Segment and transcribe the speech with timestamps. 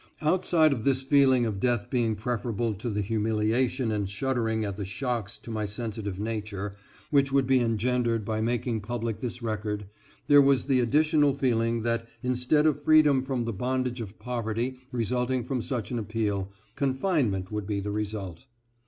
[0.23, 4.83] Outside of this feeling of death being preferable to the humiliation and shuddering at the
[4.83, 6.73] shocks to my sensitive nature
[7.11, 9.85] which would be engendered by making public this record,
[10.25, 15.43] there was the additional feeling that instead of freedom from the bondage of poverty resulting
[15.43, 18.47] from such an appeal, confinement would be the result.